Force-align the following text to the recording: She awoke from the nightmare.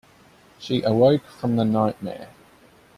She 0.57 0.81
awoke 0.81 1.27
from 1.27 1.57
the 1.57 1.63
nightmare. 1.63 2.29